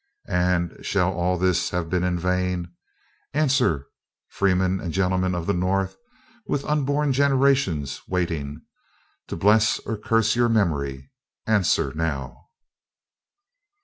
[0.27, 2.71] And shall all this have been in vain?
[3.35, 3.85] Answer,
[4.29, 5.95] freemen and gentlemen of the North,
[6.47, 8.63] with unborn generations waiting:
[9.27, 11.11] to bless or curse your memory,
[11.45, 12.49] answer now!